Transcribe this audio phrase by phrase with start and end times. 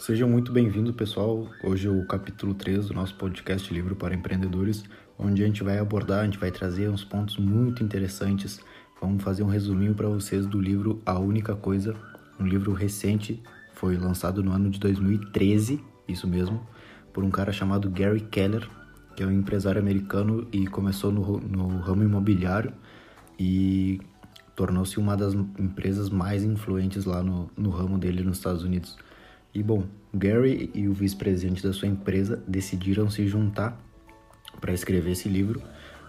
[0.00, 1.46] Sejam muito bem-vindos, pessoal.
[1.62, 4.82] Hoje é o capítulo 3 do nosso podcast Livro para Empreendedores,
[5.18, 8.62] onde a gente vai abordar, a gente vai trazer uns pontos muito interessantes.
[8.98, 11.94] Vamos fazer um resuminho para vocês do livro A Única Coisa,
[12.40, 13.42] um livro recente,
[13.74, 16.66] foi lançado no ano de 2013, isso mesmo,
[17.12, 18.66] por um cara chamado Gary Keller,
[19.14, 22.72] que é um empresário americano e começou no, no ramo imobiliário
[23.38, 24.00] e
[24.56, 28.96] tornou-se uma das empresas mais influentes lá no, no ramo dele nos Estados Unidos.
[29.52, 33.80] E bom, Gary e o vice-presidente da sua empresa decidiram se juntar
[34.60, 35.60] para escrever esse livro,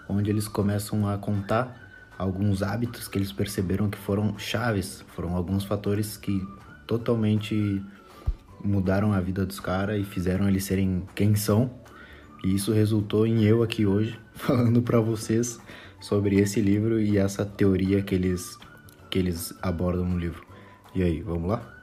[0.08, 5.64] onde eles começam a contar alguns hábitos que eles perceberam que foram chaves, foram alguns
[5.64, 6.46] fatores que
[6.86, 7.82] totalmente
[8.64, 11.72] mudaram a vida dos caras e fizeram eles serem quem são.
[12.44, 15.60] E isso resultou em eu aqui hoje falando para vocês
[16.00, 18.58] sobre esse livro e essa teoria que eles
[19.10, 20.46] que eles abordam no livro.
[20.96, 21.81] E aí, vamos lá?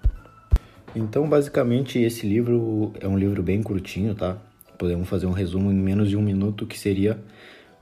[0.95, 4.37] Então, basicamente, esse livro é um livro bem curtinho, tá?
[4.79, 7.19] Podemos fazer um resumo em menos de um minuto, que seria...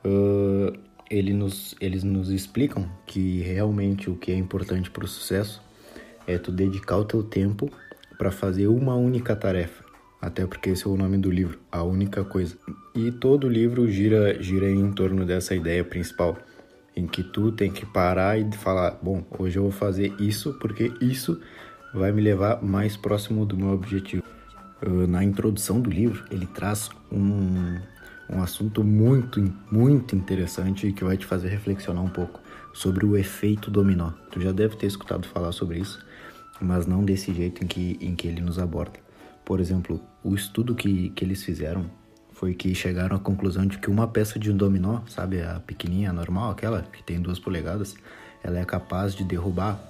[0.05, 5.63] Uh, ele nos, eles nos explicam que realmente o que é importante para o sucesso
[6.27, 7.71] é tu dedicar o teu tempo
[8.19, 9.85] para fazer uma única tarefa.
[10.21, 12.57] Até porque esse é o nome do livro, a única coisa.
[12.95, 16.37] E todo o livro gira, gira em torno dessa ideia principal,
[16.97, 20.91] em que tu tem que parar e falar, bom, hoje eu vou fazer isso porque
[21.01, 21.41] isso
[21.97, 24.23] vai me levar mais próximo do meu objetivo.
[24.87, 27.79] Uh, na introdução do livro, ele traz um,
[28.29, 32.41] um assunto muito, muito interessante que vai te fazer reflexionar um pouco
[32.75, 34.11] sobre o efeito dominó.
[34.31, 36.05] Tu já deve ter escutado falar sobre isso,
[36.61, 38.99] mas não desse jeito em que, em que ele nos aborda.
[39.45, 41.87] Por exemplo, o estudo que, que eles fizeram
[42.33, 46.11] foi que chegaram à conclusão de que uma peça de um dominó, sabe, a pequenininha,
[46.11, 47.95] a normal, aquela que tem duas polegadas,
[48.43, 49.81] ela é capaz de derrubar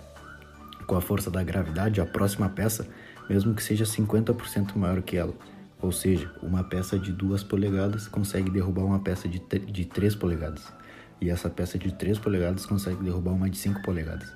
[0.87, 2.89] com a força da gravidade a próxima peça,
[3.29, 5.35] mesmo que seja 50% maior que ela.
[5.81, 10.73] Ou seja, uma peça de 2 polegadas consegue derrubar uma peça de, de 3 polegadas.
[11.21, 14.33] E essa peça de 3 polegadas consegue derrubar uma de 5 polegadas.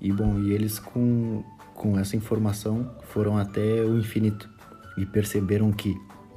[0.00, 4.48] E bom, e eles com, com essa informação foram até o infinito
[4.96, 5.94] e perceberam que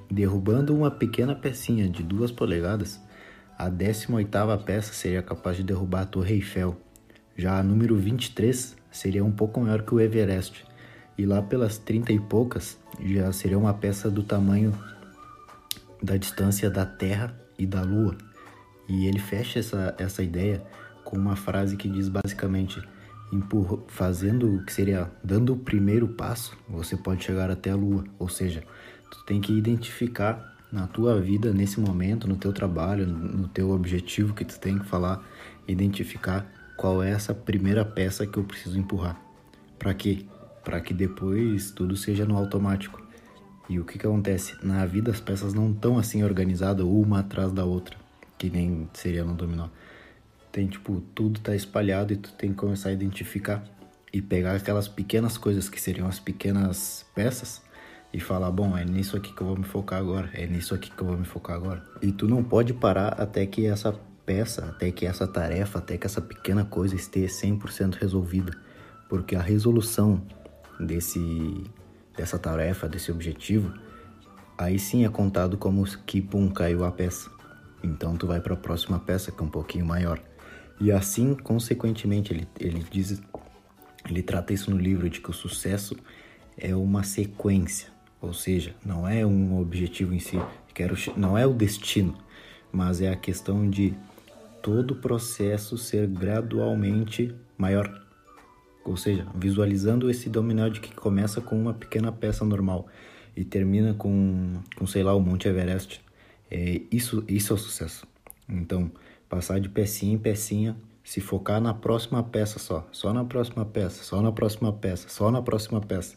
[0.10, 3.00] derrubando uma pequena pecinha de 2 polegadas,
[3.58, 6.76] a 18ª peça seria capaz de derrubar a Torre Eiffel.
[7.36, 10.66] Já a número 23 seria um pouco maior que o Everest.
[11.18, 14.74] E lá pelas 30 e poucas já seria uma peça do tamanho
[16.02, 18.18] da distância da Terra e da Lua.
[18.88, 20.64] E ele fecha essa, essa ideia
[21.04, 22.82] com uma frase que diz basicamente:
[23.32, 28.04] empurra, fazendo o que seria dando o primeiro passo, você pode chegar até a Lua.
[28.20, 28.64] Ou seja,
[29.12, 34.34] tu tem que identificar na tua vida nesse momento, no teu trabalho, no teu objetivo
[34.34, 35.24] que tu tem que falar,
[35.68, 39.20] identificar qual é essa primeira peça que eu preciso empurrar.
[39.78, 40.26] Para quê?
[40.64, 43.02] Para que depois tudo seja no automático.
[43.70, 44.56] E o que, que acontece?
[44.64, 47.98] Na vida as peças não estão assim organizadas uma atrás da outra,
[48.38, 49.70] que nem seria no dominó.
[50.52, 53.64] Tem tipo, tudo tá espalhado e tu tem que começar a identificar
[54.12, 57.62] e pegar aquelas pequenas coisas que seriam as pequenas peças
[58.14, 60.92] e falar, bom, é nisso aqui que eu vou me focar agora, é nisso aqui
[60.92, 61.84] que eu vou me focar agora.
[62.02, 66.06] E tu não pode parar até que essa peça, até que essa tarefa, até que
[66.06, 68.54] essa pequena coisa esteja 100% resolvida,
[69.10, 70.22] porque a resolução
[70.80, 71.64] desse
[72.16, 73.74] dessa tarefa, desse objetivo,
[74.58, 77.30] aí sim é contado como que pum, caiu a peça.
[77.84, 80.20] Então tu vai para a próxima peça que é um pouquinho maior.
[80.80, 83.22] E assim, consequentemente, ele, ele diz,
[84.08, 85.96] ele trata isso no livro de que o sucesso
[86.58, 87.90] é uma sequência,
[88.22, 90.40] ou seja, não é um objetivo em si,
[90.74, 92.16] quero, não é o destino,
[92.72, 93.94] mas é a questão de
[94.64, 98.02] todo o processo ser gradualmente maior.
[98.86, 102.88] Ou seja, visualizando esse dominó de que começa com uma pequena peça normal
[103.36, 106.02] e termina com, com sei lá, o Monte Everest.
[106.50, 108.08] É, isso, isso é o sucesso.
[108.48, 108.90] Então,
[109.28, 114.04] passar de pecinha em pecinha, se focar na próxima peça só, só na próxima peça,
[114.04, 116.16] só na próxima peça, só na próxima peça,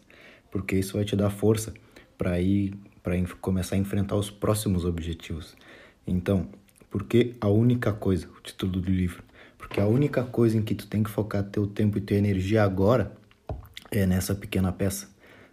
[0.52, 1.74] porque isso vai te dar força
[2.16, 5.56] para ir para começar a enfrentar os próximos objetivos.
[6.06, 6.49] Então,
[6.91, 9.23] porque a única coisa, o título do livro,
[9.59, 12.62] porque a única coisa em que tu tem que focar teu tempo e tua energia
[12.62, 13.12] agora
[13.91, 15.09] é nessa pequena peça.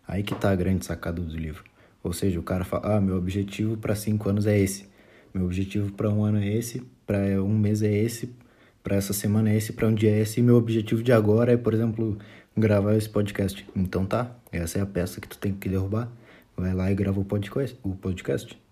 [0.08, 1.64] Aí que tá a grande sacada do livro.
[2.04, 4.88] Ou seja, o cara fala: "Ah, meu objetivo para cinco anos é esse.
[5.34, 8.36] Meu objetivo para um ano é esse, para um mês é esse,
[8.84, 11.54] para essa semana é esse, para um dia é esse, e meu objetivo de agora
[11.54, 12.18] é, por exemplo,
[12.56, 13.66] gravar esse podcast.
[13.76, 16.12] Então tá, essa é a peça que tu tem que derrubar.
[16.56, 17.78] Vai lá e grava o podcast.
[17.82, 18.63] O podcast.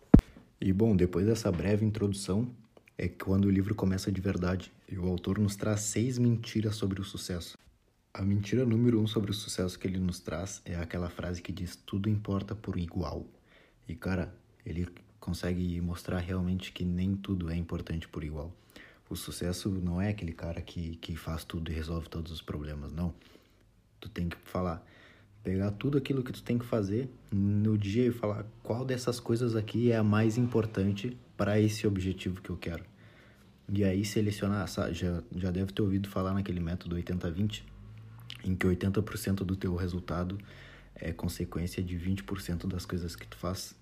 [0.64, 2.48] E bom, depois dessa breve introdução,
[2.96, 7.02] é quando o livro começa de verdade e o autor nos traz seis mentiras sobre
[7.02, 7.58] o sucesso.
[8.14, 11.52] A mentira número um sobre o sucesso que ele nos traz é aquela frase que
[11.52, 13.26] diz tudo importa por igual.
[13.88, 14.32] E cara,
[14.64, 14.88] ele
[15.20, 18.56] consegue mostrar realmente que nem tudo é importante por igual.
[19.10, 22.94] O sucesso não é aquele cara que, que faz tudo e resolve todos os problemas,
[22.94, 23.16] não.
[24.00, 24.86] Tu tem que falar,
[25.44, 29.56] pegar tudo aquilo que tu tem que fazer no dia e falar qual dessas coisas
[29.56, 32.84] aqui é a mais importante para esse objetivo que eu quero.
[33.74, 37.64] E aí selecionar, já, já deve ter ouvido falar naquele método 80-20,
[38.44, 40.38] em que 80% do teu resultado
[40.94, 43.76] é consequência de 20% das coisas que tu faz.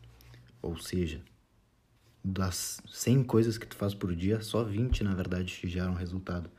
[0.62, 1.22] Ou seja,
[2.24, 6.50] das 100 coisas que tu faz por dia, só 20 na verdade te geram resultado.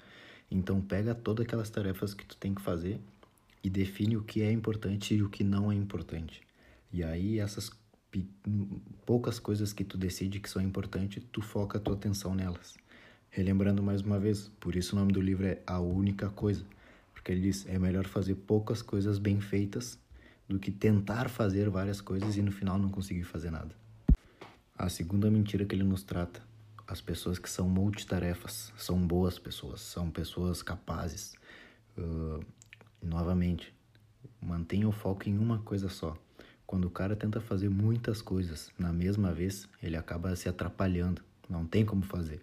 [0.50, 3.00] Então pega todas aquelas tarefas que tu tem que fazer
[3.62, 6.42] e define o que é importante e o que não é importante.
[6.92, 7.70] E aí essas
[9.06, 12.76] poucas coisas que tu decide que são importantes, tu foca a tua atenção nelas.
[13.30, 16.64] Relembrando mais uma vez, por isso o nome do livro é A Única Coisa.
[17.12, 19.98] Porque ele diz: é melhor fazer poucas coisas bem feitas
[20.48, 23.74] do que tentar fazer várias coisas e no final não conseguir fazer nada.
[24.76, 26.42] A segunda mentira que ele nos trata:
[26.88, 31.34] as pessoas que são multitarefas são boas pessoas, são pessoas capazes.
[31.96, 32.44] Uh,
[33.02, 33.74] novamente,
[34.40, 36.16] mantenha o foco em uma coisa só.
[36.66, 41.66] Quando o cara tenta fazer muitas coisas na mesma vez, ele acaba se atrapalhando, não
[41.66, 42.40] tem como fazer.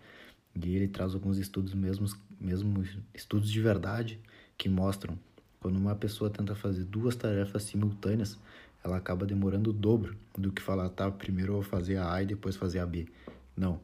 [0.56, 2.84] E ele traz alguns estudos mesmos, mesmo
[3.14, 4.20] estudos de verdade
[4.58, 5.18] que mostram
[5.60, 8.38] quando uma pessoa tenta fazer duas tarefas simultâneas,
[8.84, 12.24] ela acaba demorando o dobro do que falar, tá, primeiro eu vou fazer a A
[12.24, 13.08] e depois fazer a B.
[13.56, 13.80] Não.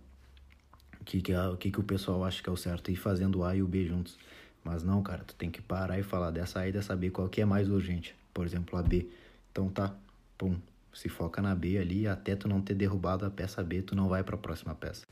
[1.01, 2.89] O que, que, é, o que, que o pessoal acha que é o certo?
[2.89, 4.17] Ir fazendo o A e o B juntos.
[4.63, 7.27] Mas não, cara, tu tem que parar e falar dessa A e dessa B, qual
[7.27, 8.15] que é mais urgente.
[8.33, 9.07] Por exemplo, a B.
[9.51, 9.93] Então tá,
[10.37, 10.55] pum,
[10.93, 14.07] se foca na B ali, até tu não ter derrubado a peça B, tu não
[14.07, 15.05] vai para a próxima peça.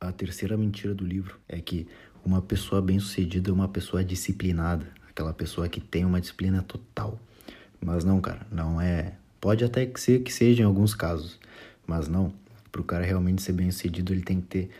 [0.00, 1.86] A terceira mentira do livro é que
[2.24, 7.18] uma pessoa bem-sucedida é uma pessoa disciplinada, aquela pessoa que tem uma disciplina total.
[7.80, 9.14] Mas não, cara, não é.
[9.40, 11.38] Pode até ser que seja em alguns casos,
[11.86, 12.32] mas não.
[12.70, 14.70] Para o cara realmente ser bem-sucedido, ele tem que ter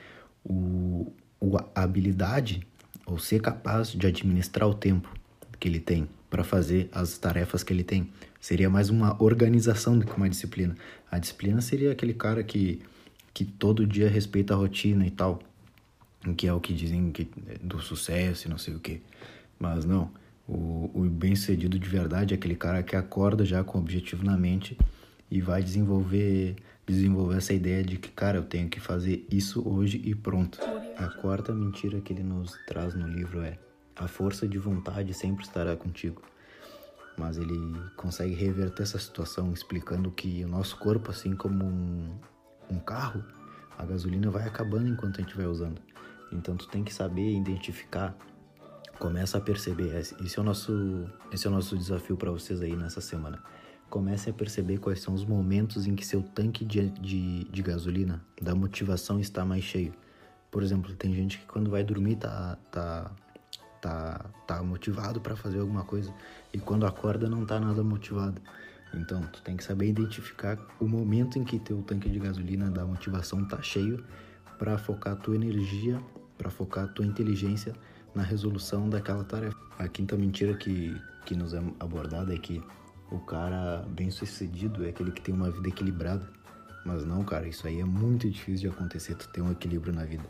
[0.45, 2.67] o, o, a habilidade
[3.09, 5.13] ou ser capaz de administrar o tempo
[5.59, 8.11] que ele tem para fazer as tarefas que ele tem.
[8.41, 10.77] Seria mais uma organização do que uma disciplina.
[11.11, 12.83] A disciplina seria aquele cara que,
[13.33, 15.41] que todo dia respeita a rotina e tal,
[16.37, 17.29] que é o que dizem que,
[17.63, 19.01] do sucesso e não sei o que.
[19.59, 20.11] Mas não,
[20.47, 24.37] o, o bem-sucedido de verdade é aquele cara que acorda já com o objetivo na
[24.37, 24.77] mente
[25.31, 26.57] e vai desenvolver
[26.87, 30.59] desenvolver essa ideia de que, cara, eu tenho que fazer isso hoje e pronto.
[30.99, 33.59] A quarta mentira que ele nos traz no livro é:
[33.97, 36.23] a força de vontade sempre estará contigo.
[37.17, 37.59] Mas ele
[37.97, 42.19] consegue reverter essa situação explicando que o nosso corpo, assim como um,
[42.71, 43.25] um carro,
[43.77, 45.81] a gasolina vai acabando enquanto a gente vai usando.
[46.33, 48.15] Então tu tem que saber identificar
[48.99, 52.75] Começa a perceber, esse é o nosso, esse é o nosso desafio para vocês aí
[52.75, 53.41] nessa semana.
[53.89, 58.21] Comece a perceber quais são os momentos em que seu tanque de, de, de gasolina,
[58.43, 59.93] da motivação está mais cheio.
[60.51, 63.11] Por exemplo, tem gente que quando vai dormir tá, tá,
[63.81, 66.13] tá, tá motivado para fazer alguma coisa
[66.53, 68.41] e quando acorda não tá nada motivado.
[68.95, 72.85] Então, tu tem que saber identificar o momento em que teu tanque de gasolina da
[72.85, 74.03] motivação tá cheio
[74.59, 76.01] para focar a tua energia,
[76.37, 77.75] para focar a tua inteligência
[78.15, 79.57] na resolução daquela tarefa.
[79.79, 80.97] A quinta mentira que,
[81.27, 82.63] que nos é abordada é que
[83.11, 86.27] o cara bem sucedido é aquele que tem uma vida equilibrada.
[86.85, 90.05] Mas não, cara, isso aí é muito difícil de acontecer, tu ter um equilíbrio na
[90.05, 90.25] vida.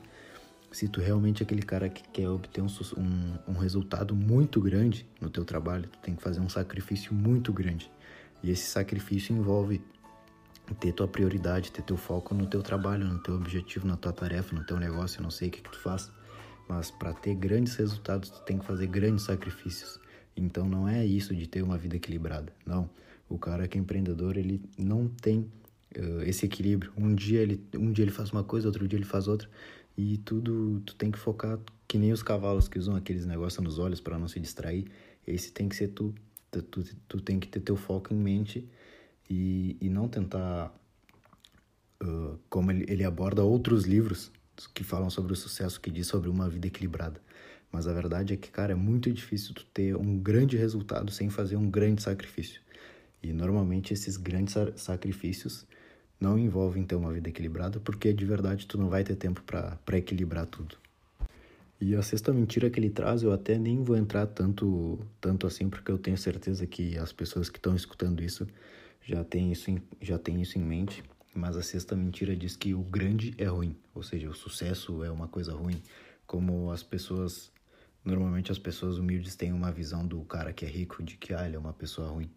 [0.71, 5.07] Se tu realmente é aquele cara que quer obter um, um, um resultado muito grande
[5.21, 7.91] no teu trabalho, tu tem que fazer um sacrifício muito grande.
[8.43, 9.81] E esse sacrifício envolve
[10.75, 14.55] ter tua prioridade, ter teu foco no teu trabalho, no teu objetivo, na tua tarefa,
[14.55, 16.13] no teu negócio, não sei o que, que tu faz.
[16.69, 19.99] Mas para ter grandes resultados, tu tem que fazer grandes sacrifícios.
[20.37, 22.53] Então não é isso de ter uma vida equilibrada.
[22.67, 22.89] Não.
[23.29, 25.51] O cara que é empreendedor, ele não tem
[26.27, 26.93] esse equilíbrio.
[26.97, 29.49] Um dia ele um dia ele faz uma coisa, outro dia ele faz outra,
[29.97, 33.79] e tudo tu tem que focar que nem os cavalos que usam aqueles negócios nos
[33.79, 34.87] olhos para não se distrair.
[35.27, 36.15] Esse tem que ser tu.
[36.51, 38.67] Tu, tu, tu tem que ter teu foco em mente
[39.29, 40.75] e, e não tentar
[42.03, 44.33] uh, como ele, ele aborda outros livros
[44.73, 47.21] que falam sobre o sucesso, que diz sobre uma vida equilibrada.
[47.71, 51.29] Mas a verdade é que, cara, é muito difícil tu ter um grande resultado sem
[51.29, 52.63] fazer um grande sacrifício.
[53.23, 55.67] E normalmente esses grandes sacrifícios
[56.21, 59.99] não envolvem ter uma vida equilibrada, porque de verdade tu não vai ter tempo para
[59.99, 60.77] equilibrar tudo.
[61.81, 65.69] E a sexta mentira que ele traz, eu até nem vou entrar tanto, tanto assim,
[65.69, 68.47] porque eu tenho certeza que as pessoas que estão escutando isso
[69.01, 71.05] já têm isso, em, já têm isso em mente.
[71.35, 75.11] Mas a sexta mentira diz que o grande é ruim, ou seja, o sucesso é
[75.11, 75.81] uma coisa ruim,
[76.27, 77.53] como as pessoas
[78.05, 81.47] Normalmente as pessoas humildes têm uma visão do cara que é rico de que ah,
[81.47, 82.31] ele é uma pessoa ruim.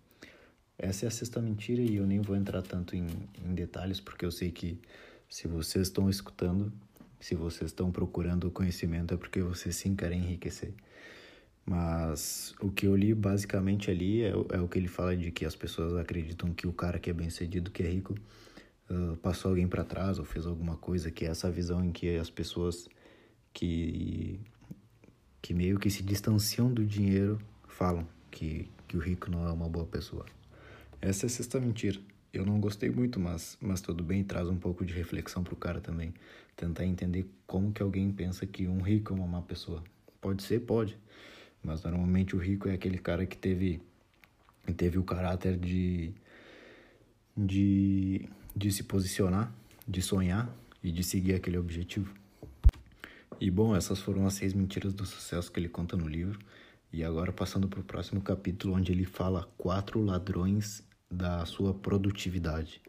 [0.82, 3.06] Essa é a sexta mentira e eu nem vou entrar tanto em,
[3.46, 4.80] em detalhes porque eu sei que
[5.30, 6.74] se vocês estão escutando,
[7.20, 10.74] se vocês estão procurando conhecimento é porque vocês sim querem enriquecer.
[11.64, 15.46] Mas o que eu li basicamente ali é, é, o que ele fala de que
[15.46, 18.16] as pessoas acreditam que o cara que é bem sucedido, que é rico,
[18.90, 22.18] uh, passou alguém para trás ou fez alguma coisa, que é essa visão em que
[22.18, 22.90] as pessoas
[23.54, 24.40] que,
[25.44, 29.70] que meio que se distanciam do dinheiro falam que, que o rico não é uma
[29.70, 30.26] boa pessoa.
[31.02, 32.00] Essa é a sexta mentira.
[32.32, 35.82] Eu não gostei muito, mas, mas tudo bem, traz um pouco de reflexão pro cara
[35.82, 36.14] também.
[36.56, 39.84] Tentar entender como que alguém pensa que um rico é uma má pessoa.
[40.22, 40.96] Pode ser, pode.
[41.64, 43.82] Mas normalmente o rico é aquele cara que teve,
[44.78, 46.14] teve o caráter de,
[47.36, 49.52] de, de se posicionar,
[49.88, 52.14] de sonhar e de seguir aquele objetivo.
[53.40, 56.38] E bom, essas foram as seis mentiras do sucesso que ele conta no livro.
[56.94, 62.82] E agora passando para o próximo capítulo, onde ele fala quatro ladrões da sua produtividade.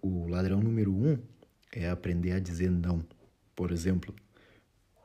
[0.00, 1.18] O ladrão número um
[1.72, 3.04] é aprender a dizer não.
[3.54, 4.14] Por exemplo,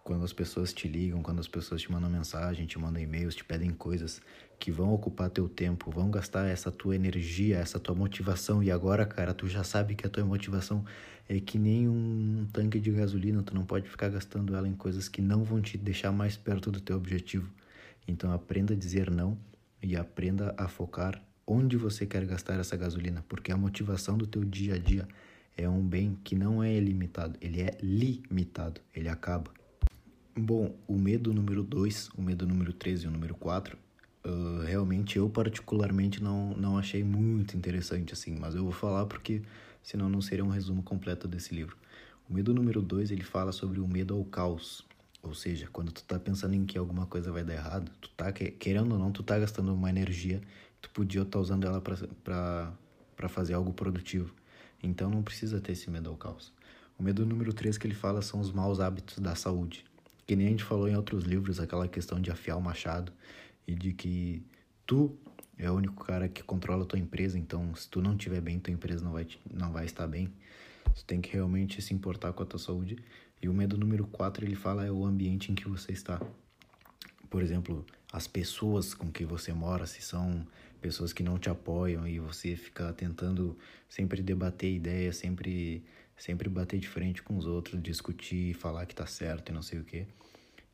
[0.03, 3.43] quando as pessoas te ligam, quando as pessoas te mandam mensagem, te mandam e-mails, te
[3.43, 4.21] pedem coisas
[4.57, 8.63] que vão ocupar teu tempo, vão gastar essa tua energia, essa tua motivação.
[8.63, 10.83] E agora, cara, tu já sabe que a tua motivação
[11.27, 15.07] é que nem um tanque de gasolina, tu não pode ficar gastando ela em coisas
[15.07, 17.51] que não vão te deixar mais perto do teu objetivo.
[18.07, 19.37] Então aprenda a dizer não
[19.81, 24.45] e aprenda a focar onde você quer gastar essa gasolina, porque a motivação do teu
[24.45, 25.07] dia a dia
[25.57, 29.51] é um bem que não é ilimitado, ele é limitado, ele acaba.
[30.37, 33.75] Bom, o medo número 2, o medo número 3 e o número 4,
[34.25, 39.41] uh, realmente eu particularmente não, não achei muito interessante assim, mas eu vou falar porque
[39.81, 41.75] senão não seria um resumo completo desse livro.
[42.29, 44.85] O medo número 2, ele fala sobre o medo ao caos,
[45.23, 48.31] ou seja, quando tu tá pensando em que alguma coisa vai dar errado, tu tá
[48.31, 50.39] querendo ou não, tu tá gastando uma energia,
[50.81, 54.33] tu podia estar tá usando ela para fazer algo produtivo.
[54.81, 56.53] Então não precisa ter esse medo ao caos.
[56.97, 59.85] O medo número 3 que ele fala são os maus hábitos da saúde
[60.29, 63.11] que nem a gente falou em outros livros, aquela questão de afiar o machado
[63.67, 64.45] e de que
[64.85, 65.17] tu
[65.57, 68.59] é o único cara que controla a tua empresa, então se tu não estiver bem,
[68.59, 70.31] tua empresa não vai, não vai estar bem.
[70.93, 72.97] Tu tem que realmente se importar com a tua saúde.
[73.41, 76.21] E o medo número 4, ele fala é o ambiente em que você está.
[77.29, 80.45] Por exemplo, as pessoas com que você mora, se são
[80.81, 83.57] pessoas que não te apoiam e você fica tentando
[83.87, 85.83] sempre debater ideias, sempre
[86.19, 89.79] sempre bater de frente com os outros, discutir, falar que tá certo e não sei
[89.79, 90.05] o que.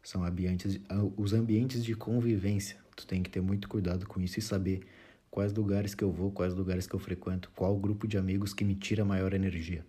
[0.02, 0.80] São ambientes,
[1.16, 2.78] os ambientes de convivência.
[2.96, 4.88] Tu tem que ter muito cuidado com isso e saber
[5.30, 8.64] quais lugares que eu vou, quais lugares que eu frequento, qual grupo de amigos que
[8.64, 9.86] me tira maior energia.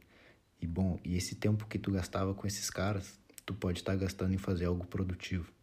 [0.61, 3.99] E bom, e esse tempo que tu gastava com esses caras, tu pode estar tá
[3.99, 5.56] gastando em fazer algo produtivo.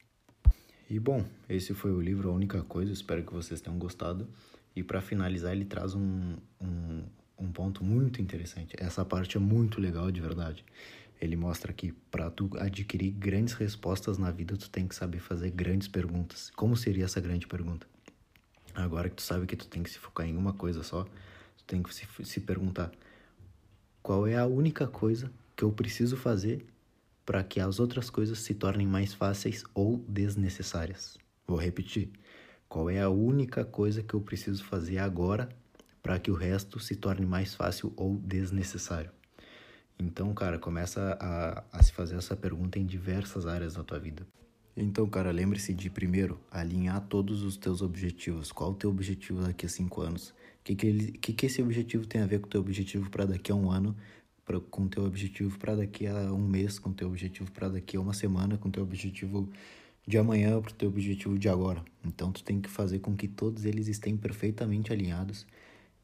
[0.93, 4.27] E bom, esse foi o livro A Única Coisa, espero que vocês tenham gostado.
[4.75, 7.01] E para finalizar, ele traz um, um,
[7.35, 8.75] um ponto muito interessante.
[8.77, 10.63] Essa parte é muito legal de verdade.
[11.19, 15.49] Ele mostra que para tu adquirir grandes respostas na vida, tu tem que saber fazer
[15.49, 16.51] grandes perguntas.
[16.51, 17.87] Como seria essa grande pergunta?
[18.75, 21.05] Agora que tu sabe que tu tem que se focar em uma coisa só,
[21.57, 22.91] tu tem que se, se perguntar:
[24.03, 26.63] qual é a única coisa que eu preciso fazer
[27.25, 31.17] para que as outras coisas se tornem mais fáceis ou desnecessárias?
[31.47, 32.11] Vou repetir.
[32.67, 35.49] Qual é a única coisa que eu preciso fazer agora
[36.03, 39.09] para que o resto se torne mais fácil ou desnecessário.
[39.97, 44.27] Então, cara, começa a, a se fazer essa pergunta em diversas áreas da tua vida.
[44.75, 48.51] Então, cara, lembre-se de primeiro alinhar todos os teus objetivos.
[48.51, 50.29] Qual o teu objetivo daqui a cinco anos?
[50.29, 53.25] O que que, que que esse objetivo tem a ver com o teu objetivo para
[53.25, 53.95] daqui a um ano?
[54.45, 56.77] Pra, com teu objetivo para daqui a um mês?
[56.79, 58.57] Com teu objetivo para daqui a uma semana?
[58.57, 59.49] Com teu objetivo
[60.05, 61.83] de amanhã para o teu objetivo de agora?
[62.05, 65.47] Então, tu tem que fazer com que todos eles estejam perfeitamente alinhados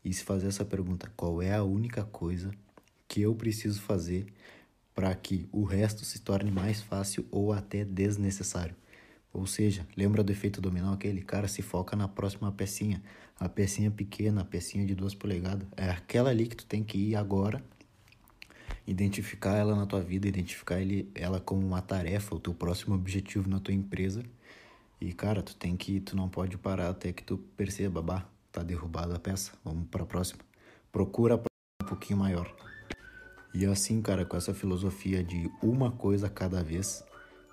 [0.04, 2.52] e se fazer essa pergunta: qual é a única coisa
[3.08, 4.28] que eu preciso fazer
[4.94, 8.76] para que o resto se torne mais fácil ou até desnecessário?
[9.32, 10.94] Ou seja, lembra do efeito dominó?
[10.94, 13.02] Aquele cara se foca na próxima pecinha,
[13.40, 15.68] a pecinha pequena, a pecinha de duas polegadas.
[15.78, 17.64] É aquela ali que tu tem que ir agora,
[18.90, 23.48] identificar ela na tua vida, identificar ele, ela como uma tarefa, o teu próximo objetivo
[23.48, 24.24] na tua empresa.
[25.00, 28.64] E cara, tu tem que, tu não pode parar até que tu perceba, bah, tá
[28.64, 30.40] derrubada a peça, vamos para a próxima.
[30.92, 32.52] Procura um pouquinho maior.
[33.54, 37.04] E assim, cara, com essa filosofia de uma coisa a cada vez,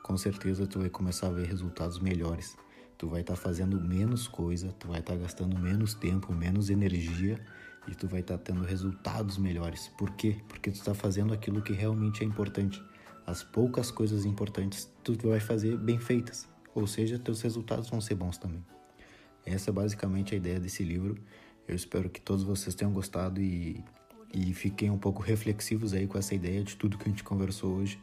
[0.03, 2.57] com certeza tu vai começar a ver resultados melhores.
[2.97, 6.71] Tu vai estar tá fazendo menos coisa, tu vai estar tá gastando menos tempo, menos
[6.71, 7.39] energia
[7.89, 9.89] e tu vai estar tá tendo resultados melhores.
[9.99, 10.37] Por quê?
[10.49, 12.83] Porque tu está fazendo aquilo que realmente é importante.
[13.27, 18.15] As poucas coisas importantes tu vai fazer bem feitas, ou seja, teus resultados vão ser
[18.15, 18.65] bons também.
[19.45, 21.17] Essa é basicamente a ideia desse livro.
[21.67, 23.83] Eu espero que todos vocês tenham gostado e,
[24.33, 27.77] e fiquem um pouco reflexivos aí com essa ideia de tudo que a gente conversou
[27.77, 28.01] hoje.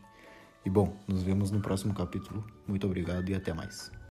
[0.65, 2.45] E bom, nos vemos no próximo capítulo.
[2.67, 3.93] Muito obrigado e até mais.